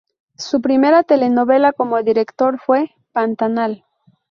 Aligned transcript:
Su 0.35 0.61
primera 0.61 1.03
telenovela 1.03 1.73
como 1.73 2.01
director 2.01 2.59
fue 2.59 2.89
"Pantanal". 3.11 3.85